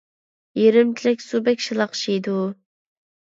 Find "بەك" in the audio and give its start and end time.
1.49-1.61